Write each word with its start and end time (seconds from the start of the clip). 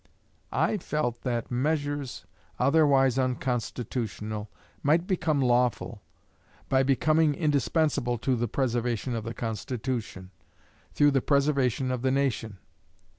I 0.51 0.77
felt 0.77 1.21
that 1.21 1.51
measures, 1.51 2.25
otherwise 2.57 3.19
unconstitutional, 3.19 4.49
might 4.81 5.05
become 5.05 5.39
lawful, 5.41 6.01
by 6.69 6.81
becoming 6.81 7.35
indispensable 7.35 8.17
to 8.17 8.35
the 8.35 8.47
preservation 8.47 9.13
of 9.13 9.25
the 9.25 9.35
Constitution, 9.35 10.31
through 10.95 11.11
the 11.11 11.21
preservation 11.21 11.91
of 11.91 12.01
the 12.01 12.09
nation. 12.09 12.57